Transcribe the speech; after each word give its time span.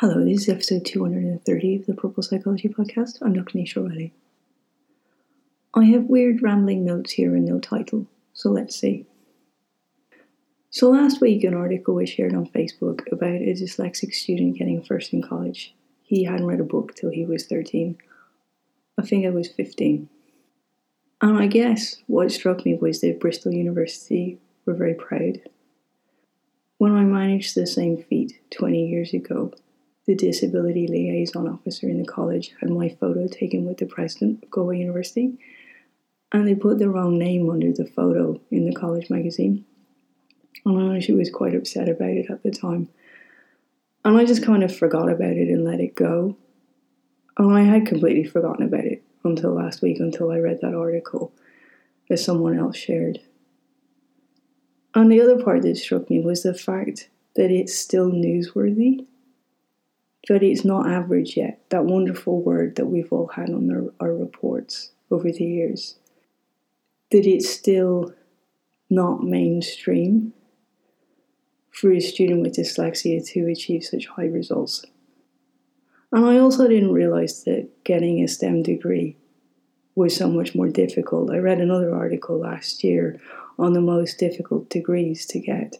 Hello, 0.00 0.24
this 0.24 0.42
is 0.42 0.48
episode 0.48 0.84
230 0.84 1.74
of 1.74 1.86
the 1.86 1.92
Purple 1.92 2.22
Psychology 2.22 2.68
Podcast. 2.68 3.18
I'm 3.20 3.32
Dr. 3.32 3.58
Nisha 3.58 3.84
Riley. 3.84 4.12
I 5.74 5.86
have 5.86 6.04
weird 6.04 6.40
rambling 6.40 6.84
notes 6.84 7.10
here 7.10 7.34
and 7.34 7.44
no 7.44 7.58
title, 7.58 8.06
so 8.32 8.48
let's 8.48 8.78
see. 8.78 9.06
So, 10.70 10.90
last 10.90 11.20
week, 11.20 11.42
an 11.42 11.52
article 11.52 11.96
was 11.96 12.08
shared 12.08 12.32
on 12.32 12.46
Facebook 12.46 13.10
about 13.10 13.42
a 13.42 13.54
dyslexic 13.54 14.14
student 14.14 14.56
getting 14.56 14.84
first 14.84 15.12
in 15.12 15.20
college. 15.20 15.74
He 16.04 16.22
hadn't 16.22 16.46
read 16.46 16.60
a 16.60 16.62
book 16.62 16.94
till 16.94 17.10
he 17.10 17.26
was 17.26 17.46
13. 17.46 17.98
I 18.96 19.02
think 19.02 19.26
I 19.26 19.30
was 19.30 19.48
15. 19.48 20.08
And 21.22 21.38
I 21.38 21.48
guess 21.48 21.96
what 22.06 22.30
struck 22.30 22.64
me 22.64 22.76
was 22.76 23.00
that 23.00 23.18
Bristol 23.18 23.52
University 23.52 24.38
were 24.64 24.74
very 24.74 24.94
proud. 24.94 25.40
When 26.76 26.92
I 26.92 27.02
managed 27.02 27.56
the 27.56 27.66
same 27.66 28.00
feat 28.00 28.38
20 28.52 28.86
years 28.86 29.12
ago, 29.12 29.52
the 30.08 30.14
disability 30.14 30.86
liaison 30.86 31.46
officer 31.46 31.86
in 31.86 31.98
the 31.98 32.08
college 32.08 32.54
had 32.62 32.70
my 32.70 32.88
photo 32.88 33.28
taken 33.28 33.66
with 33.66 33.76
the 33.76 33.84
president 33.84 34.42
of 34.42 34.50
Galway 34.50 34.78
University, 34.78 35.38
and 36.32 36.48
they 36.48 36.54
put 36.54 36.78
the 36.78 36.88
wrong 36.88 37.18
name 37.18 37.50
under 37.50 37.70
the 37.72 37.84
photo 37.84 38.40
in 38.50 38.64
the 38.64 38.74
college 38.74 39.10
magazine. 39.10 39.66
And 40.64 40.80
I 40.80 40.96
actually 40.96 41.18
was 41.18 41.30
quite 41.30 41.54
upset 41.54 41.90
about 41.90 42.08
it 42.08 42.30
at 42.30 42.42
the 42.42 42.50
time. 42.50 42.88
And 44.02 44.16
I 44.16 44.24
just 44.24 44.42
kind 44.42 44.64
of 44.64 44.74
forgot 44.74 45.10
about 45.10 45.36
it 45.36 45.48
and 45.48 45.62
let 45.62 45.78
it 45.78 45.94
go. 45.94 46.38
And 47.36 47.52
I 47.52 47.64
had 47.64 47.86
completely 47.86 48.24
forgotten 48.24 48.64
about 48.64 48.86
it 48.86 49.02
until 49.24 49.52
last 49.52 49.82
week, 49.82 50.00
until 50.00 50.30
I 50.30 50.38
read 50.38 50.60
that 50.62 50.74
article 50.74 51.34
that 52.08 52.16
someone 52.16 52.58
else 52.58 52.78
shared. 52.78 53.20
And 54.94 55.12
the 55.12 55.20
other 55.20 55.44
part 55.44 55.60
that 55.62 55.76
struck 55.76 56.08
me 56.08 56.20
was 56.20 56.44
the 56.44 56.54
fact 56.54 57.10
that 57.36 57.50
it's 57.50 57.78
still 57.78 58.10
newsworthy 58.10 59.04
that 60.28 60.42
it's 60.42 60.64
not 60.64 60.88
average 60.88 61.36
yet. 61.36 61.60
That 61.70 61.86
wonderful 61.86 62.40
word 62.40 62.76
that 62.76 62.86
we've 62.86 63.12
all 63.12 63.28
had 63.28 63.50
on 63.50 63.70
our, 63.70 64.08
our 64.08 64.14
reports 64.14 64.90
over 65.10 65.30
the 65.30 65.44
years. 65.44 65.96
That 67.10 67.26
it's 67.26 67.48
still 67.48 68.12
not 68.90 69.22
mainstream 69.22 70.34
for 71.70 71.92
a 71.92 72.00
student 72.00 72.42
with 72.42 72.56
dyslexia 72.56 73.26
to 73.32 73.46
achieve 73.46 73.84
such 73.84 74.06
high 74.06 74.26
results. 74.26 74.84
And 76.12 76.24
I 76.24 76.38
also 76.38 76.66
didn't 76.68 76.92
realize 76.92 77.44
that 77.44 77.68
getting 77.84 78.22
a 78.22 78.28
STEM 78.28 78.62
degree 78.62 79.16
was 79.94 80.16
so 80.16 80.28
much 80.28 80.54
more 80.54 80.68
difficult. 80.68 81.30
I 81.30 81.38
read 81.38 81.60
another 81.60 81.94
article 81.94 82.38
last 82.38 82.84
year 82.84 83.20
on 83.58 83.72
the 83.72 83.80
most 83.80 84.18
difficult 84.18 84.70
degrees 84.70 85.26
to 85.26 85.40
get. 85.40 85.76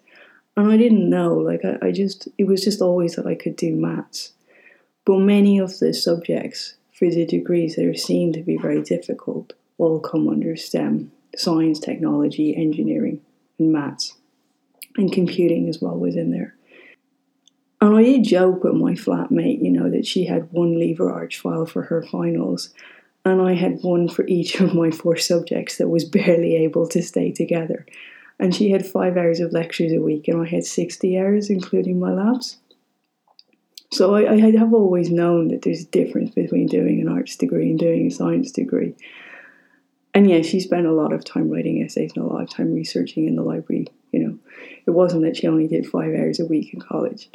And 0.57 0.71
I 0.71 0.77
didn't 0.77 1.09
know, 1.09 1.35
like, 1.35 1.65
I, 1.65 1.79
I 1.87 1.93
just, 1.93 2.29
it 2.37 2.47
was 2.47 2.65
just 2.65 2.81
always 2.81 3.15
that 3.17 3.27
I 3.27 3.35
could 3.35 3.57
do 3.57 3.75
maths. 3.75 4.33
But 5.09 5.21
many 5.21 5.59
of 5.59 5.79
the 5.79 5.95
subjects 5.95 6.75
for 6.93 7.09
the 7.09 7.25
degrees 7.25 7.77
that 7.77 7.87
are 7.87 7.95
seen 7.95 8.31
to 8.35 8.43
be 8.43 8.59
very 8.59 8.83
difficult 8.83 9.55
all 9.79 10.01
come 10.01 10.29
under 10.29 10.55
STEM 10.55 11.13
science, 11.35 11.81
technology, 11.81 12.55
engineering, 12.55 13.23
and 13.59 13.73
maths, 13.73 14.19
and 14.99 15.11
computing 15.11 15.67
as 15.67 15.81
well 15.81 15.97
was 15.97 16.15
in 16.15 16.31
there. 16.31 16.55
And 17.81 17.97
I 17.97 18.03
did 18.03 18.25
joke 18.25 18.65
with 18.65 18.75
my 18.75 18.93
flatmate, 18.93 19.63
you 19.63 19.71
know, 19.71 19.89
that 19.89 20.07
she 20.07 20.27
had 20.27 20.53
one 20.53 20.79
lever 20.79 21.11
arch 21.11 21.39
file 21.39 21.65
for 21.65 21.85
her 21.85 22.03
finals, 22.03 22.75
and 23.25 23.41
I 23.41 23.55
had 23.55 23.79
one 23.81 24.11
for 24.11 24.27
each 24.27 24.61
of 24.61 24.75
my 24.75 24.91
four 24.91 25.17
subjects 25.17 25.79
that 25.79 25.89
was 25.89 26.05
barely 26.05 26.55
able 26.57 26.87
to 26.89 27.03
stay 27.03 27.33
together. 27.33 27.87
And 28.39 28.55
she 28.55 28.73
had 28.73 28.85
five 28.85 29.17
hours 29.17 29.41
of 29.41 29.55
lectures 29.55 29.93
a 29.93 30.03
week, 30.03 30.29
and 30.29 30.43
I 30.43 30.47
had 30.47 30.65
60 30.65 31.19
hours, 31.19 31.49
including 31.49 31.99
my 31.99 32.13
labs. 32.13 32.59
So 33.91 34.15
I, 34.15 34.33
I 34.33 34.51
have 34.57 34.75
always 34.75 35.11
known 35.11 35.49
that 35.49 35.63
there's 35.63 35.83
a 35.83 35.87
difference 35.87 36.31
between 36.31 36.67
doing 36.67 37.01
an 37.01 37.09
arts 37.09 37.37
degree 37.37 37.71
and 37.71 37.79
doing 37.79 38.07
a 38.07 38.11
science 38.11 38.53
degree. 38.53 38.95
And 40.13 40.29
yeah, 40.29 40.43
she 40.43 40.61
spent 40.61 40.87
a 40.87 40.93
lot 40.93 41.13
of 41.13 41.25
time 41.25 41.49
writing 41.49 41.83
essays 41.83 42.13
and 42.15 42.25
a 42.25 42.29
lot 42.29 42.43
of 42.43 42.51
time 42.51 42.75
researching 42.75 43.27
in 43.27 43.37
the 43.37 43.43
library. 43.43 43.87
You 44.13 44.21
know, 44.21 44.39
it 44.87 44.91
wasn't 44.91 45.23
that 45.23 45.37
she 45.37 45.47
only 45.47 45.69
did 45.69 45.87
five 45.87 46.15
hours 46.15 46.41
a 46.41 46.47
week 46.47 46.75
in 46.75 46.81
college. 46.81 47.29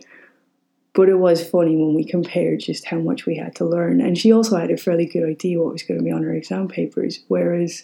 But 0.94 1.10
it 1.10 1.16
was 1.16 1.48
funny 1.48 1.76
when 1.76 1.96
we 1.96 2.06
compared 2.06 2.60
just 2.60 2.86
how 2.86 3.00
much 3.00 3.26
we 3.26 3.36
had 3.36 3.56
to 3.56 3.66
learn. 3.66 4.00
And 4.00 4.16
she 4.16 4.32
also 4.32 4.58
had 4.58 4.70
a 4.70 4.78
fairly 4.78 5.08
good 5.08 5.28
idea 5.28 5.60
what 5.60 5.74
was 5.74 5.82
going 5.82 6.00
to 6.00 6.04
be 6.04 6.12
on 6.12 6.22
her 6.22 6.34
exam 6.34 6.68
papers. 6.68 7.22
Whereas 7.30 7.84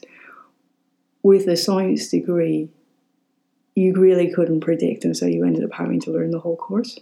with 1.23 1.47
a 1.47 1.57
science 1.57 2.09
degree, 2.09 2.69
you 3.75 3.93
really 3.93 4.31
couldn't 4.31 4.61
predict. 4.61 5.05
And 5.05 5.17
so 5.17 5.25
you 5.25 5.43
ended 5.43 5.63
up 5.63 5.73
having 5.73 5.99
to 6.01 6.11
learn 6.11 6.29
the 6.29 6.39
whole 6.39 6.57
course. 6.57 6.99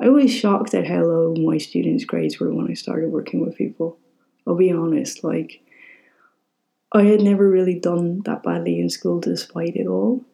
I 0.00 0.08
was 0.08 0.32
shocked 0.32 0.74
at 0.74 0.86
how 0.86 1.04
low 1.04 1.34
my 1.34 1.58
students' 1.58 2.04
grades 2.04 2.40
were 2.40 2.52
when 2.52 2.68
I 2.68 2.74
started 2.74 3.10
working 3.10 3.44
with 3.44 3.56
people. 3.56 3.98
I'll 4.46 4.56
be 4.56 4.72
honest, 4.72 5.22
like, 5.22 5.62
I 6.92 7.04
had 7.04 7.20
never 7.20 7.48
really 7.48 7.78
done 7.78 8.22
that 8.24 8.42
badly 8.42 8.80
in 8.80 8.90
school 8.90 9.20
despite 9.20 9.76
it 9.76 9.86
all. 9.86 10.24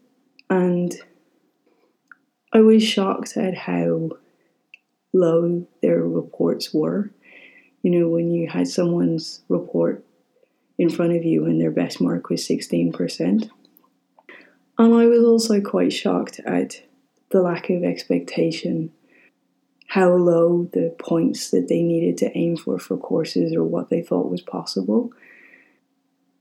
And 0.49 0.95
I 2.53 2.61
was 2.61 2.83
shocked 2.83 3.37
at 3.37 3.57
how 3.57 4.11
low 5.13 5.67
their 5.83 6.03
reports 6.03 6.73
were. 6.75 7.11
You 7.83 7.91
know, 7.91 8.09
when 8.09 8.31
you 8.31 8.49
had 8.49 8.69
someone's 8.69 9.43
report 9.49 10.05
in 10.79 10.91
front 10.91 11.15
of 11.15 11.25
you 11.25 11.45
and 11.45 11.61
their 11.61 11.71
best 11.71 12.01
mark 12.01 12.29
was 12.29 12.47
16%. 12.47 13.51
And 14.79 14.95
I 14.95 15.07
was 15.07 15.23
also 15.23 15.61
quite 15.61 15.93
shocked 15.93 16.41
at 16.41 16.83
the 17.31 17.43
lack 17.43 17.71
of 17.71 17.85
expectation 17.85 18.91
how 19.91 20.09
low 20.09 20.69
the 20.73 20.95
points 21.01 21.51
that 21.51 21.67
they 21.67 21.83
needed 21.83 22.17
to 22.17 22.39
aim 22.39 22.57
for 22.57 22.79
for 22.79 22.97
courses 22.97 23.53
or 23.53 23.65
what 23.65 23.91
they 23.91 24.01
thought 24.01 24.31
was 24.31 24.41
possible. 24.41 25.13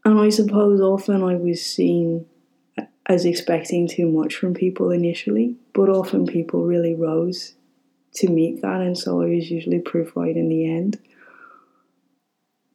And 0.06 0.20
I 0.20 0.30
suppose 0.30 0.80
often 0.80 1.24
I 1.24 1.34
was 1.34 1.66
seen 1.66 2.28
as 3.08 3.26
expecting 3.26 3.88
too 3.88 4.08
much 4.08 4.36
from 4.36 4.54
people 4.54 4.92
initially, 4.92 5.56
but 5.74 5.90
often 5.90 6.28
people 6.28 6.64
really 6.64 6.94
rose 6.94 7.56
to 8.14 8.30
meet 8.30 8.62
that, 8.62 8.82
and 8.82 8.96
so 8.96 9.20
I 9.24 9.26
was 9.26 9.50
usually 9.50 9.80
proved 9.80 10.16
right 10.16 10.38
in 10.38 10.48
the 10.48 10.70
end. 10.70 11.00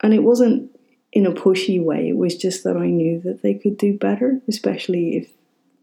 And 0.03 0.13
it 0.13 0.25
wasn't 0.25 0.77
in 1.13 1.25
a 1.25 1.31
pushy 1.31 1.81
way, 1.81 2.09
it 2.09 2.17
was 2.17 2.37
just 2.37 2.65
that 2.65 2.77
I 2.77 2.89
knew 2.89 3.21
that 3.21 3.43
they 3.43 3.55
could 3.55 3.79
do 3.79 3.97
better, 3.97 4.41
especially 4.49 5.19
if 5.19 5.31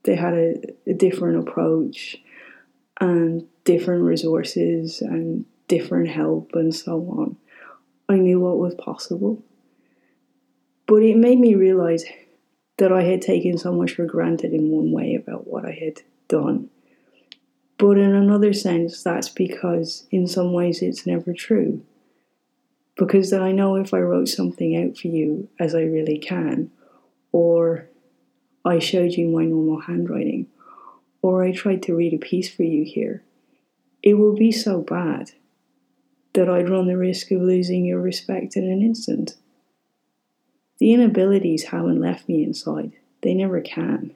they 0.03 0.15
had 0.17 0.33
a, 0.33 0.55
a 0.85 0.93
different 0.93 1.47
approach 1.47 2.17
and 3.01 3.47
different 3.65 4.03
resources 4.03 5.01
and 5.01 5.45
different 5.67 6.07
help 6.07 6.51
and 6.53 6.73
so 6.73 7.01
on. 7.17 7.35
I 8.07 8.15
knew 8.15 8.39
what 8.39 8.59
was 8.59 8.75
possible. 8.75 9.43
But 10.85 11.03
it 11.03 11.17
made 11.17 11.39
me 11.39 11.55
realize 11.55 12.05
that 12.77 12.91
I 12.91 13.03
had 13.03 13.21
taken 13.21 13.57
so 13.57 13.71
much 13.71 13.93
for 13.93 14.05
granted 14.05 14.53
in 14.53 14.69
one 14.69 14.91
way 14.91 15.15
about 15.15 15.47
what 15.47 15.65
I 15.65 15.71
had 15.71 16.01
done. 16.27 16.69
But 17.77 17.97
in 17.97 18.13
another 18.13 18.53
sense, 18.53 19.01
that's 19.01 19.29
because 19.29 20.05
in 20.11 20.27
some 20.27 20.53
ways 20.53 20.81
it's 20.81 21.07
never 21.07 21.33
true. 21.33 21.83
Because 22.97 23.31
then 23.31 23.41
I 23.41 23.51
know 23.51 23.75
if 23.75 23.93
I 23.93 23.99
wrote 23.99 24.27
something 24.27 24.75
out 24.75 24.97
for 24.97 25.07
you 25.07 25.49
as 25.59 25.73
I 25.73 25.81
really 25.81 26.19
can, 26.19 26.69
or 27.31 27.87
I 28.63 28.79
showed 28.79 29.13
you 29.13 29.27
my 29.27 29.45
normal 29.45 29.81
handwriting, 29.81 30.47
or 31.21 31.43
I 31.43 31.51
tried 31.51 31.83
to 31.83 31.95
read 31.95 32.13
a 32.13 32.17
piece 32.17 32.53
for 32.53 32.63
you 32.63 32.83
here, 32.83 33.23
it 34.01 34.15
will 34.15 34.35
be 34.35 34.51
so 34.51 34.81
bad 34.81 35.31
that 36.33 36.49
I'd 36.49 36.69
run 36.69 36.87
the 36.87 36.97
risk 36.97 37.31
of 37.31 37.41
losing 37.41 37.85
your 37.85 38.01
respect 38.01 38.55
in 38.55 38.63
an 38.63 38.81
instant. 38.81 39.35
The 40.79 40.93
inabilities 40.93 41.65
haven't 41.65 41.99
left 41.99 42.27
me 42.27 42.43
inside, 42.43 42.93
they 43.21 43.33
never 43.33 43.61
can. 43.61 44.15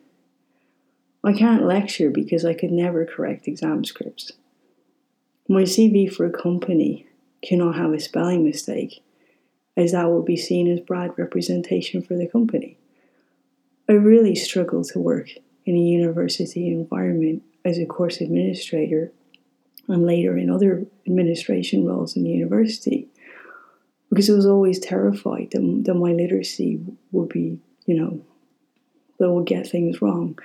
I 1.23 1.33
can't 1.33 1.65
lecture 1.65 2.09
because 2.09 2.45
I 2.45 2.53
could 2.53 2.71
never 2.71 3.05
correct 3.05 3.47
exam 3.47 3.83
scripts. 3.83 4.31
My 5.47 5.63
CV 5.63 6.11
for 6.11 6.25
a 6.25 6.31
company 6.31 7.07
cannot 7.43 7.75
have 7.75 7.93
a 7.93 7.99
spelling 7.99 8.43
mistake, 8.43 9.03
as 9.77 9.91
that 9.91 10.09
would 10.09 10.25
be 10.25 10.37
seen 10.37 10.67
as 10.71 10.79
bad 10.79 11.11
representation 11.17 12.01
for 12.01 12.15
the 12.15 12.27
company. 12.27 12.77
I 13.87 13.93
really 13.93 14.35
struggle 14.35 14.83
to 14.85 14.99
work 14.99 15.29
in 15.65 15.75
a 15.75 15.79
university 15.79 16.69
environment 16.69 17.43
as 17.63 17.77
a 17.77 17.85
course 17.85 18.21
administrator 18.21 19.11
and 19.87 20.05
later 20.05 20.37
in 20.37 20.49
other 20.49 20.85
administration 21.07 21.85
roles 21.85 22.15
in 22.15 22.23
the 22.23 22.29
university 22.29 23.07
because 24.09 24.29
I 24.29 24.33
was 24.33 24.45
always 24.45 24.79
terrified 24.79 25.49
that, 25.51 25.81
that 25.85 25.93
my 25.93 26.13
literacy 26.13 26.79
would 27.11 27.29
be, 27.29 27.59
you 27.85 27.99
know, 27.99 28.21
that 29.17 29.25
I 29.25 29.29
would 29.29 29.45
get 29.45 29.67
things 29.67 30.01
wrong. 30.01 30.39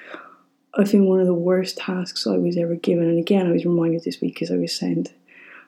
I 0.75 0.85
think 0.85 1.07
one 1.07 1.21
of 1.21 1.27
the 1.27 1.35
worst 1.35 1.79
tasks 1.79 2.27
I 2.27 2.37
was 2.37 2.57
ever 2.57 2.75
given, 2.75 3.09
and 3.09 3.19
again, 3.19 3.47
I 3.47 3.53
was 3.53 3.65
reminded 3.65 4.05
this 4.05 4.21
week 4.21 4.35
because 4.35 4.51
I 4.51 4.57
was 4.57 4.77
sent 4.77 5.13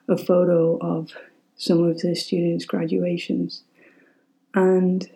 a 0.07 0.17
photo 0.17 0.77
of 0.79 1.13
some 1.55 1.83
of 1.83 1.99
the 1.99 2.15
students' 2.15 2.65
graduations, 2.65 3.63
and 4.53 5.09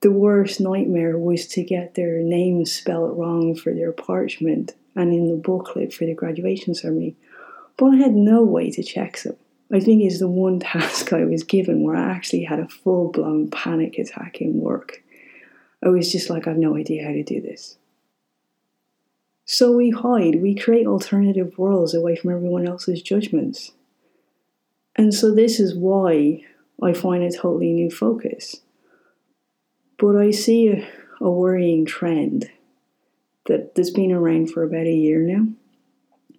the 0.00 0.12
worst 0.12 0.60
nightmare 0.60 1.18
was 1.18 1.46
to 1.48 1.64
get 1.64 1.94
their 1.94 2.18
names 2.18 2.72
spelled 2.72 3.18
wrong 3.18 3.54
for 3.54 3.72
their 3.72 3.92
parchment 3.92 4.74
and 4.94 5.12
in 5.12 5.28
the 5.28 5.36
booklet 5.36 5.92
for 5.92 6.06
the 6.06 6.14
graduation 6.14 6.74
ceremony. 6.74 7.16
but 7.76 7.86
I 7.86 7.96
had 7.96 8.14
no 8.14 8.42
way 8.42 8.70
to 8.70 8.82
check 8.82 9.20
them. 9.22 9.36
I 9.72 9.80
think 9.80 10.02
it's 10.02 10.18
the 10.18 10.28
one 10.28 10.60
task 10.60 11.12
I 11.12 11.24
was 11.24 11.42
given 11.42 11.82
where 11.82 11.96
I 11.96 12.10
actually 12.10 12.44
had 12.44 12.60
a 12.60 12.68
full 12.68 13.10
blown 13.10 13.50
panic 13.50 13.98
attack 13.98 14.40
in 14.40 14.60
work. 14.60 15.02
I 15.84 15.88
was 15.88 16.10
just 16.10 16.30
like, 16.30 16.46
I 16.46 16.50
have 16.50 16.58
no 16.58 16.76
idea 16.76 17.04
how 17.04 17.12
to 17.12 17.22
do 17.22 17.40
this. 17.40 17.76
So 19.44 19.72
we 19.72 19.90
hide, 19.90 20.42
we 20.42 20.56
create 20.56 20.86
alternative 20.86 21.56
worlds 21.56 21.94
away 21.94 22.16
from 22.16 22.30
everyone 22.30 22.66
else's 22.66 23.00
judgments. 23.00 23.72
And 24.96 25.14
so 25.14 25.32
this 25.32 25.60
is 25.60 25.74
why 25.74 26.44
I 26.82 26.92
find 26.92 27.22
a 27.22 27.30
totally 27.30 27.72
new 27.72 27.90
focus. 27.90 28.56
But 29.98 30.16
I 30.16 30.30
see 30.30 30.68
a, 30.68 30.88
a 31.20 31.30
worrying 31.30 31.86
trend 31.86 32.50
that 33.46 33.74
that's 33.74 33.90
been 33.90 34.12
around 34.12 34.50
for 34.50 34.62
about 34.62 34.86
a 34.86 34.92
year 34.92 35.20
now. 35.20 35.46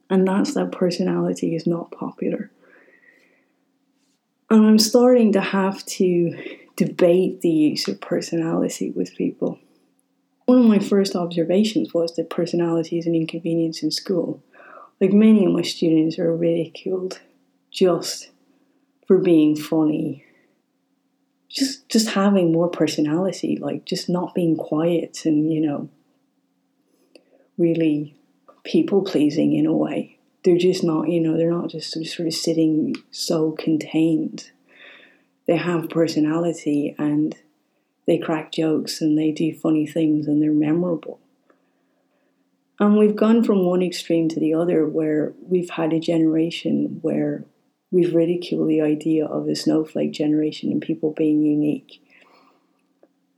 And 0.09 0.27
that's 0.27 0.54
that 0.54 0.71
personality 0.71 1.56
is 1.56 1.68
not 1.68 1.92
popular. 1.92 2.51
And 4.50 4.65
I'm 4.65 4.80
starting 4.80 5.33
to 5.33 5.42
have 5.42 5.86
to 5.86 6.38
debate 6.77 7.42
the 7.42 7.50
use 7.50 7.88
of 7.88 8.00
personality 8.00 8.92
with 8.92 9.15
people. 9.15 9.59
One 10.45 10.59
of 10.59 10.65
my 10.65 10.80
first 10.80 11.15
observations 11.15 11.94
was 11.94 12.15
that 12.15 12.30
personality 12.30 12.98
is 12.98 13.06
an 13.06 13.15
inconvenience 13.15 13.83
in 13.83 13.92
school. 13.92 14.42
Like 15.01 15.12
many 15.12 15.45
of 15.45 15.51
my 15.51 15.63
students 15.63 16.18
are 16.18 16.33
ridiculed 16.33 17.19
just 17.69 18.30
for 19.06 19.18
being 19.18 19.56
funny, 19.57 20.24
just 21.57 21.89
just 21.89 22.09
having 22.09 22.51
more 22.51 22.69
personality, 22.69 23.57
like 23.57 23.86
just 23.86 24.09
not 24.09 24.36
being 24.36 24.56
quiet 24.56 25.25
and 25.25 25.51
you 25.51 25.62
know 25.62 25.89
really 27.57 28.15
people 28.63 29.01
pleasing 29.01 29.54
in 29.54 29.65
a 29.65 29.74
way. 29.74 30.18
They're 30.44 30.57
just 30.57 30.83
not, 30.83 31.09
you 31.09 31.19
know, 31.19 31.36
they're 31.36 31.51
not 31.51 31.69
just 31.69 31.92
sort 31.92 32.27
of 32.27 32.33
sitting 32.33 32.95
so 33.12 33.51
contained. 33.51 34.51
They 35.48 35.57
have 35.57 35.89
personality 35.89 36.95
and 36.98 37.36
they 38.06 38.18
crack 38.18 38.51
jokes 38.51 39.01
and 39.01 39.18
they 39.18 39.31
do 39.31 39.54
funny 39.54 39.88
things 39.88 40.27
and 40.27 40.42
they're 40.42 40.51
memorable. 40.51 41.19
And 42.80 42.98
we've 42.98 43.15
gone 43.15 43.44
from 43.44 43.65
one 43.65 43.81
extreme 43.81 44.30
to 44.30 44.39
the 44.39 44.54
other 44.54 44.86
where 44.86 45.33
we've 45.42 45.71
had 45.71 45.94
a 45.94 46.00
generation 46.00 47.00
where 47.01 47.44
we've 47.91 48.13
ridiculed 48.13 48.69
the 48.69 48.81
idea 48.81 49.25
of 49.25 49.47
a 49.47 49.55
snowflake 49.55 50.11
generation 50.11 50.71
and 50.71 50.81
people 50.81 51.11
being 51.11 51.41
unique 51.41 52.01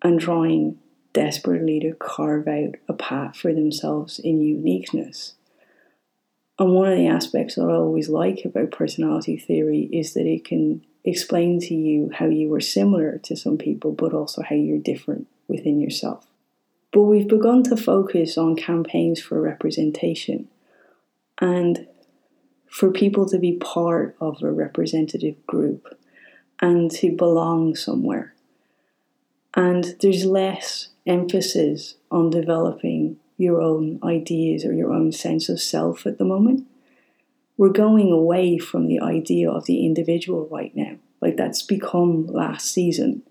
and 0.01 0.19
trying 0.19 0.77
desperately 1.13 1.79
to 1.79 1.93
carve 1.95 2.47
out 2.47 2.75
a 2.87 2.93
path 2.93 3.35
for 3.35 3.53
themselves 3.53 4.19
in 4.19 4.41
uniqueness. 4.41 5.33
And 6.57 6.73
one 6.73 6.91
of 6.91 6.97
the 6.97 7.07
aspects 7.07 7.55
that 7.55 7.63
I 7.63 7.73
always 7.73 8.09
like 8.09 8.43
about 8.45 8.71
personality 8.71 9.37
theory 9.37 9.89
is 9.91 10.13
that 10.13 10.25
it 10.25 10.45
can 10.45 10.85
explain 11.05 11.59
to 11.61 11.73
you 11.73 12.11
how 12.13 12.25
you 12.25 12.53
are 12.53 12.61
similar 12.61 13.17
to 13.19 13.35
some 13.35 13.57
people, 13.57 13.91
but 13.91 14.13
also 14.13 14.41
how 14.41 14.55
you're 14.55 14.77
different 14.77 15.27
within 15.47 15.79
yourself. 15.79 16.25
But 16.91 17.03
we've 17.03 17.27
begun 17.27 17.63
to 17.63 17.77
focus 17.77 18.37
on 18.37 18.55
campaigns 18.55 19.21
for 19.21 19.39
representation 19.39 20.49
and 21.39 21.87
for 22.69 22.91
people 22.91 23.27
to 23.27 23.39
be 23.39 23.53
part 23.53 24.15
of 24.21 24.41
a 24.43 24.51
representative 24.51 25.35
group 25.47 25.97
and 26.61 26.91
to 26.91 27.11
belong 27.15 27.75
somewhere. 27.75 28.33
And 29.55 29.95
there's 30.01 30.25
less 30.25 30.89
emphasis 31.07 31.95
on 32.11 32.29
developing 32.29 33.17
your 33.37 33.61
own 33.61 33.99
ideas 34.03 34.65
or 34.65 34.73
your 34.73 34.93
own 34.93 35.11
sense 35.11 35.49
of 35.49 35.59
self 35.59 36.05
at 36.05 36.17
the 36.17 36.25
moment. 36.25 36.67
We're 37.57 37.69
going 37.69 38.11
away 38.11 38.57
from 38.57 38.87
the 38.87 38.99
idea 38.99 39.49
of 39.49 39.65
the 39.65 39.85
individual 39.85 40.47
right 40.51 40.75
now. 40.75 40.97
Like 41.21 41.35
that's 41.35 41.61
become 41.61 42.27
last 42.27 42.71
season. 42.71 43.23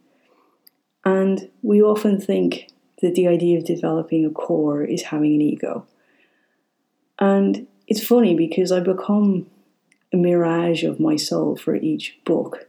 And 1.04 1.50
we 1.62 1.80
often 1.80 2.20
think 2.20 2.68
that 3.00 3.14
the 3.14 3.28
idea 3.28 3.58
of 3.58 3.64
developing 3.64 4.24
a 4.26 4.30
core 4.30 4.82
is 4.82 5.04
having 5.04 5.34
an 5.34 5.40
ego. 5.40 5.86
And 7.18 7.66
it's 7.88 8.04
funny 8.04 8.34
because 8.34 8.70
I 8.70 8.80
become 8.80 9.46
a 10.12 10.16
mirage 10.16 10.84
of 10.84 11.00
my 11.00 11.16
soul 11.16 11.56
for 11.56 11.74
each 11.74 12.18
book 12.24 12.68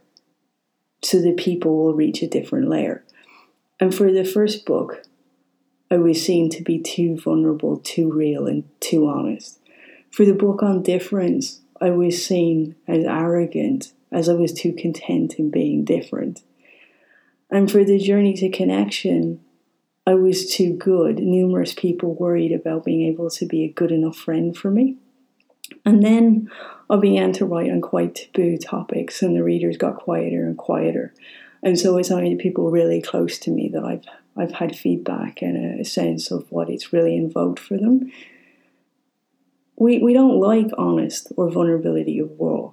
so 1.02 1.20
that 1.20 1.36
people 1.36 1.76
will 1.76 1.94
reach 1.94 2.22
a 2.22 2.26
different 2.26 2.68
layer. 2.68 3.04
And 3.78 3.94
for 3.94 4.10
the 4.10 4.24
first 4.24 4.64
book, 4.64 5.02
I 5.90 5.98
was 5.98 6.24
seen 6.24 6.48
to 6.50 6.62
be 6.62 6.78
too 6.78 7.18
vulnerable, 7.18 7.78
too 7.78 8.10
real, 8.10 8.46
and 8.46 8.64
too 8.80 9.08
honest. 9.08 9.58
For 10.10 10.24
the 10.24 10.34
book 10.34 10.62
on 10.62 10.82
difference, 10.82 11.60
I 11.80 11.90
was 11.90 12.24
seen 12.24 12.76
as 12.88 13.04
arrogant, 13.04 13.92
as 14.10 14.28
I 14.28 14.34
was 14.34 14.52
too 14.52 14.72
content 14.72 15.34
in 15.34 15.50
being 15.50 15.84
different. 15.84 16.42
And 17.50 17.70
for 17.70 17.84
the 17.84 17.98
journey 17.98 18.34
to 18.34 18.48
connection, 18.48 19.40
I 20.06 20.14
was 20.14 20.50
too 20.50 20.74
good. 20.74 21.18
Numerous 21.18 21.74
people 21.74 22.14
worried 22.14 22.52
about 22.52 22.84
being 22.84 23.02
able 23.06 23.28
to 23.30 23.46
be 23.46 23.64
a 23.64 23.72
good 23.72 23.92
enough 23.92 24.16
friend 24.16 24.56
for 24.56 24.70
me. 24.70 24.96
And 25.84 26.02
then 26.02 26.50
I 26.88 26.96
began 26.96 27.32
to 27.34 27.46
write 27.46 27.70
on 27.70 27.80
quite 27.80 28.14
taboo 28.14 28.58
topics, 28.58 29.22
and 29.22 29.34
the 29.36 29.44
readers 29.44 29.76
got 29.76 29.96
quieter 29.96 30.44
and 30.44 30.56
quieter. 30.56 31.14
And 31.62 31.78
so 31.78 31.98
it's 31.98 32.10
only 32.10 32.36
people 32.36 32.70
really 32.70 33.02
close 33.02 33.38
to 33.40 33.50
me 33.50 33.68
that 33.72 33.84
I've 33.84 34.04
I've 34.36 34.52
had 34.52 34.76
feedback 34.76 35.42
and 35.42 35.80
a 35.80 35.84
sense 35.84 36.30
of 36.30 36.50
what 36.50 36.70
it's 36.70 36.92
really 36.92 37.16
invoked 37.16 37.58
for 37.58 37.76
them. 37.76 38.10
We 39.76 39.98
we 39.98 40.12
don't 40.12 40.40
like 40.40 40.70
honest 40.78 41.32
or 41.36 41.50
vulnerability 41.50 42.18
of 42.18 42.32
raw. 42.38 42.70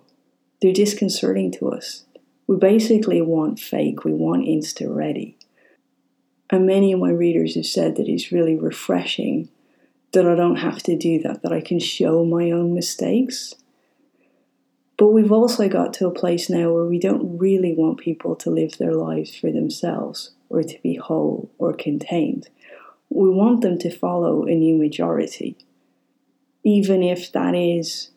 They're 0.61 0.73
disconcerting 0.73 1.51
to 1.53 1.69
us. 1.69 2.03
We 2.47 2.55
basically 2.55 3.21
want 3.21 3.59
fake, 3.59 4.05
we 4.05 4.13
want 4.13 4.45
insta 4.45 4.93
ready. 4.93 5.37
And 6.49 6.65
many 6.65 6.93
of 6.93 6.99
my 6.99 7.09
readers 7.09 7.55
have 7.55 7.65
said 7.65 7.97
that 7.97 8.07
it's 8.07 8.31
really 8.31 8.55
refreshing 8.55 9.49
that 10.13 10.27
I 10.27 10.35
don't 10.35 10.57
have 10.57 10.81
to 10.83 10.97
do 10.97 11.19
that, 11.23 11.41
that 11.43 11.51
I 11.51 11.61
can 11.61 11.79
show 11.79 12.25
my 12.25 12.51
own 12.51 12.73
mistakes 12.73 13.55
but 14.97 15.09
we've 15.09 15.31
also 15.31 15.69
got 15.69 15.93
to 15.93 16.07
a 16.07 16.11
place 16.11 16.49
now 16.49 16.73
where 16.73 16.85
we 16.85 16.99
don't 16.99 17.37
really 17.37 17.73
want 17.75 17.99
people 17.99 18.35
to 18.37 18.49
live 18.49 18.77
their 18.77 18.93
lives 18.93 19.35
for 19.35 19.51
themselves 19.51 20.31
or 20.49 20.63
to 20.63 20.79
be 20.81 20.95
whole 20.95 21.51
or 21.59 21.73
contained. 21.73 22.49
We 23.09 23.29
want 23.29 23.61
them 23.61 23.77
to 23.79 23.95
follow 23.95 24.43
a 24.45 24.55
new 24.55 24.75
majority, 24.75 25.55
even 26.63 27.03
if 27.03 27.31
that 27.31 27.53
is 27.53 28.09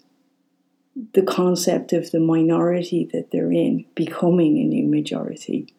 the 1.12 1.22
concept 1.22 1.92
of 1.92 2.10
the 2.10 2.18
minority 2.18 3.08
that 3.12 3.30
they're 3.30 3.52
in 3.52 3.84
becoming 3.94 4.58
a 4.58 4.64
new 4.64 4.88
majority. 4.88 5.72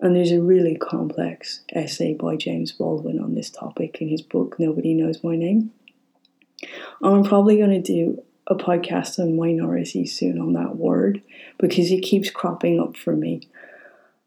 And 0.00 0.16
there's 0.16 0.32
a 0.32 0.40
really 0.40 0.76
complex 0.76 1.60
essay 1.72 2.14
by 2.14 2.36
James 2.36 2.72
Baldwin 2.72 3.20
on 3.20 3.34
this 3.34 3.50
topic 3.50 4.00
in 4.00 4.08
his 4.08 4.22
book, 4.22 4.58
Nobody 4.58 4.94
Knows 4.94 5.22
My 5.22 5.36
Name. 5.36 5.72
I'm 7.02 7.22
probably 7.22 7.58
going 7.58 7.70
to 7.70 7.80
do 7.80 8.22
a 8.46 8.54
podcast 8.54 9.18
on 9.18 9.36
minority 9.36 10.06
soon 10.06 10.40
on 10.40 10.54
that 10.54 10.76
word 10.76 11.22
because 11.58 11.90
it 11.92 12.00
keeps 12.00 12.30
cropping 12.30 12.80
up 12.80 12.96
for 12.96 13.14
me 13.14 13.42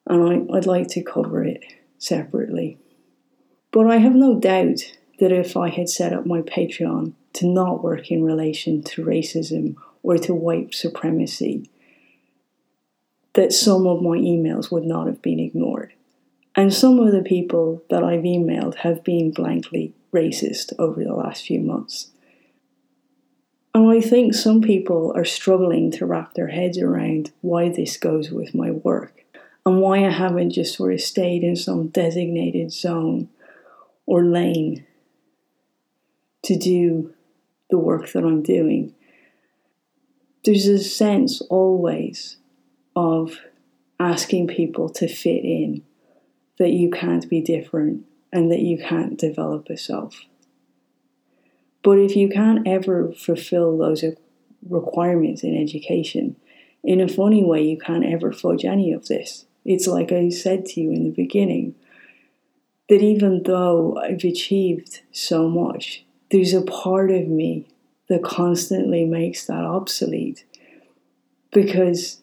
and 0.08 0.52
I, 0.52 0.58
I'd 0.58 0.66
like 0.66 0.88
to 0.90 1.04
cover 1.04 1.44
it 1.44 1.64
separately. 1.98 2.78
But 3.72 3.88
I 3.88 3.98
have 3.98 4.16
no 4.16 4.40
doubt 4.40 4.82
that 5.20 5.32
if 5.32 5.58
I 5.58 5.70
had 5.70 5.90
set 5.90 6.14
up 6.14 6.26
my 6.26 6.42
Patreon 6.42 7.14
to 7.34 7.48
not 7.48 7.84
work 7.84 8.12
in 8.12 8.24
relation 8.24 8.84
to 8.84 9.06
racism 9.06 9.76
or 10.04 10.18
to 10.18 10.34
white 10.34 10.74
supremacy, 10.74 11.70
that 13.34 13.54
some 13.54 13.88
of 13.88 14.02
my 14.02 14.18
emails 14.18 14.72
would 14.72 14.86
not 14.86 15.08
have 15.08 15.22
been 15.22 15.40
ignored. 15.40 15.94
And 16.56 16.74
some 16.74 17.00
of 17.00 17.12
the 17.12 17.24
people 17.24 17.84
that 17.90 18.04
I've 18.04 18.22
emailed 18.22 18.76
have 18.76 19.04
been 19.04 19.32
blankly 19.32 19.94
racist 20.14 20.72
over 20.78 21.04
the 21.04 21.16
last 21.16 21.46
few 21.46 21.60
months. 21.60 22.12
And 23.74 23.90
I 23.90 24.02
think 24.02 24.36
some 24.36 24.62
people 24.62 25.12
are 25.16 25.26
struggling 25.26 25.90
to 25.92 26.06
wrap 26.06 26.36
their 26.36 26.50
heads 26.50 26.78
around 26.78 27.32
why 27.42 27.70
this 27.70 27.98
goes 27.98 28.30
with 28.30 28.54
my 28.54 28.70
work 28.70 29.26
and 29.66 29.82
why 29.82 30.06
I 30.06 30.12
haven't 30.12 30.52
just 30.52 30.76
sort 30.76 30.94
of 30.94 31.02
stayed 31.02 31.44
in 31.44 31.56
some 31.56 31.88
designated 31.88 32.72
zone 32.72 33.30
or 34.06 34.24
lane 34.24 34.86
to 36.44 36.56
do 36.56 37.14
the 37.72 37.80
work 37.80 38.12
that 38.12 38.24
I'm 38.24 38.44
doing. 38.44 38.94
There's 40.46 40.68
a 40.68 40.78
sense 40.78 41.42
always 41.50 42.38
of 42.96 43.40
asking 44.00 44.48
people 44.48 44.90
to 44.90 45.08
fit 45.08 45.44
in, 45.44 45.84
that 46.60 46.72
you 46.72 46.90
can't 46.90 47.30
be 47.30 47.42
different 47.42 48.06
and 48.32 48.52
that 48.52 48.60
you 48.60 48.78
can't 48.78 49.18
develop 49.18 49.70
yourself. 49.70 50.22
But 51.84 52.00
if 52.00 52.16
you 52.16 52.30
can't 52.30 52.68
ever 52.68 53.12
fulfill 53.12 53.78
those 53.78 54.04
requirements 54.68 55.44
in 55.44 55.56
education, 55.56 56.36
in 56.84 57.02
a 57.02 57.08
funny 57.08 57.44
way, 57.44 57.64
you 57.64 57.78
can't 57.78 58.06
ever 58.06 58.32
fudge 58.32 58.66
any 58.66 58.92
of 58.92 59.08
this. 59.08 59.46
It's 59.66 59.88
like 59.88 60.12
I 60.12 60.30
said 60.30 60.66
to 60.68 60.82
you 60.82 60.92
in 60.92 61.04
the 61.04 61.12
beginning 61.12 61.76
that 62.90 63.02
even 63.02 63.44
though 63.44 63.98
I've 63.98 64.24
achieved 64.24 65.02
so 65.12 65.50
much, 65.50 66.06
there's 66.32 66.54
a 66.54 66.62
part 66.62 67.12
of 67.12 67.28
me 67.28 67.68
that 68.10 68.24
constantly 68.24 69.06
makes 69.06 69.46
that 69.46 69.64
obsolete 69.64 70.44
because 71.52 72.22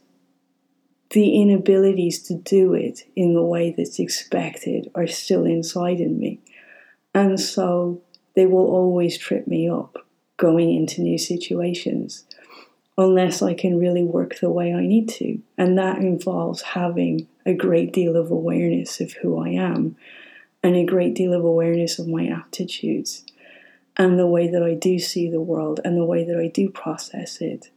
the 1.11 1.41
inabilities 1.41 2.23
to 2.23 2.35
do 2.35 2.73
it 2.73 3.03
in 3.17 3.35
the 3.35 3.43
way 3.43 3.75
that's 3.77 3.99
expected 3.99 4.91
are 4.95 5.07
still 5.07 5.45
inside 5.45 6.01
in 6.01 6.19
me. 6.19 6.41
And 7.15 7.39
so 7.41 8.01
they 8.35 8.47
will 8.47 8.67
always 8.67 9.19
trip 9.19 9.47
me 9.47 9.69
up 9.69 10.07
going 10.37 10.73
into 10.75 11.03
new 11.03 11.19
situations 11.19 12.25
unless 12.97 13.43
I 13.43 13.55
can 13.55 13.79
really 13.79 14.05
work 14.05 14.39
the 14.39 14.51
way 14.51 14.73
I 14.73 14.87
need 14.87 15.09
to. 15.11 15.41
And 15.59 15.77
that 15.79 15.99
involves 15.99 16.63
having 16.63 17.27
a 17.45 17.55
great 17.55 17.93
deal 17.93 18.17
of 18.17 18.31
awareness 18.31 19.01
of 19.01 19.13
who 19.15 19.43
I 19.43 19.49
am 19.49 19.97
and 20.63 20.77
a 20.77 20.85
great 20.85 21.15
deal 21.15 21.33
of 21.33 21.45
awareness 21.45 21.99
of 21.99 22.07
my 22.07 22.29
aptitudes 22.29 23.25
and 23.97 24.19
the 24.19 24.27
way 24.27 24.49
that 24.49 24.63
I 24.63 24.75
do 24.75 24.99
see 24.99 25.29
the 25.29 25.41
world 25.41 25.81
and 25.85 25.97
the 25.97 26.05
way 26.05 26.25
that 26.25 26.39
I 26.39 26.49
do 26.49 26.71
process 26.71 27.41
it. 27.41 27.71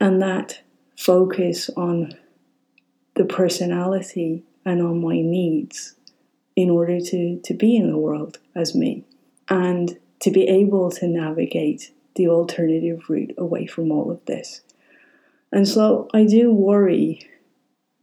And 0.00 0.22
that 0.22 0.60
focus 1.00 1.70
on 1.78 2.12
the 3.14 3.24
personality 3.24 4.44
and 4.66 4.82
on 4.82 5.00
my 5.00 5.14
needs 5.14 5.94
in 6.54 6.68
order 6.68 7.00
to, 7.00 7.40
to 7.42 7.54
be 7.54 7.74
in 7.74 7.90
the 7.90 7.96
world 7.96 8.38
as 8.54 8.74
me 8.74 9.02
and 9.48 9.98
to 10.20 10.30
be 10.30 10.46
able 10.46 10.90
to 10.90 11.06
navigate 11.06 11.90
the 12.16 12.28
alternative 12.28 13.08
route 13.08 13.32
away 13.38 13.66
from 13.66 13.90
all 13.90 14.10
of 14.10 14.22
this. 14.26 14.60
And 15.50 15.66
so 15.66 16.06
I 16.12 16.26
do 16.26 16.52
worry 16.52 17.26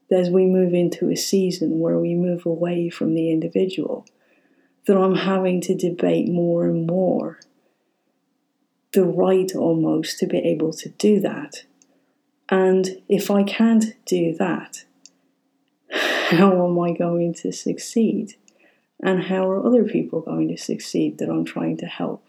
that 0.09 0.21
as 0.21 0.29
we 0.31 0.47
move 0.47 0.73
into 0.73 1.11
a 1.11 1.15
season 1.15 1.79
where 1.79 1.99
we 1.99 2.15
move 2.15 2.47
away 2.47 2.89
from 2.89 3.13
the 3.13 3.29
individual, 3.29 4.07
that 4.87 4.97
I'm 4.97 5.15
having 5.15 5.61
to 5.61 5.75
debate 5.75 6.29
more 6.29 6.65
and 6.65 6.87
more 6.87 7.39
the 8.93 9.03
right 9.03 9.53
almost 9.53 10.17
to 10.17 10.25
be 10.25 10.39
able 10.39 10.73
to 10.73 10.89
do 10.89 11.19
that. 11.19 11.63
And 12.49 13.01
if 13.09 13.29
I 13.29 13.43
can't 13.43 13.85
do 14.05 14.33
that, 14.35 14.85
how 15.91 16.65
am 16.65 16.79
I 16.79 16.91
going 16.91 17.33
to 17.35 17.51
succeed? 17.51 18.35
And 19.01 19.23
how 19.23 19.49
are 19.49 19.65
other 19.65 19.83
people 19.83 20.21
going 20.21 20.47
to 20.49 20.57
succeed 20.57 21.17
that 21.17 21.29
I'm 21.29 21.45
trying 21.45 21.77
to 21.77 21.85
help? 21.85 22.23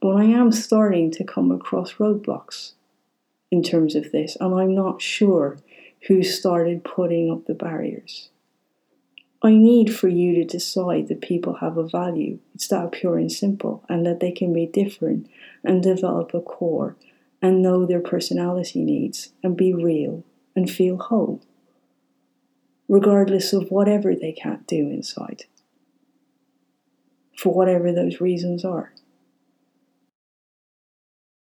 But 0.00 0.16
I 0.16 0.24
am 0.24 0.52
starting 0.52 1.10
to 1.12 1.24
come 1.24 1.50
across 1.50 1.94
roadblocks 1.94 2.72
in 3.50 3.62
terms 3.62 3.94
of 3.94 4.12
this, 4.12 4.36
and 4.40 4.54
I'm 4.54 4.74
not 4.74 5.02
sure 5.02 5.58
who 6.06 6.22
started 6.22 6.84
putting 6.84 7.30
up 7.30 7.46
the 7.46 7.54
barriers. 7.54 8.28
I 9.42 9.50
need 9.50 9.94
for 9.94 10.08
you 10.08 10.34
to 10.36 10.44
decide 10.44 11.08
that 11.08 11.20
people 11.20 11.54
have 11.54 11.76
a 11.76 11.86
value. 11.86 12.38
It's 12.54 12.68
that 12.68 12.92
pure 12.92 13.18
and 13.18 13.30
simple, 13.30 13.84
and 13.88 14.06
that 14.06 14.20
they 14.20 14.32
can 14.32 14.52
be 14.52 14.66
different 14.66 15.28
and 15.64 15.82
develop 15.82 16.34
a 16.34 16.40
core 16.40 16.96
and 17.40 17.62
know 17.62 17.86
their 17.86 18.00
personality 18.00 18.82
needs 18.82 19.32
and 19.42 19.56
be 19.56 19.72
real 19.72 20.24
and 20.56 20.70
feel 20.70 20.96
whole, 20.96 21.40
regardless 22.88 23.52
of 23.52 23.70
whatever 23.70 24.14
they 24.14 24.32
can't 24.32 24.66
do 24.66 24.88
inside, 24.90 25.44
for 27.36 27.54
whatever 27.54 27.92
those 27.92 28.20
reasons 28.20 28.64
are. 28.64 28.92